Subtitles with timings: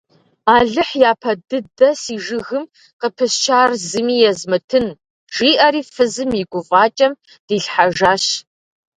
[0.55, 2.63] Алыхь япэ дыдэ си жыгым
[2.99, 4.85] къыпысчар зыми езмытын,–
[5.35, 7.13] жиӏэри фызым и гуфӏакӏэм
[7.47, 8.23] дилъхьэжащ.